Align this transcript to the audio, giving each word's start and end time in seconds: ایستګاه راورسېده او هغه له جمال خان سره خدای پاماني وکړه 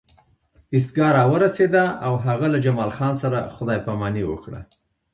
ایستګاه 0.75 1.11
راورسېده 1.17 1.83
او 2.05 2.13
هغه 2.25 2.47
له 2.53 2.59
جمال 2.65 2.91
خان 2.97 3.13
سره 3.21 3.39
خدای 3.55 3.79
پاماني 3.85 4.23
وکړه 4.27 4.59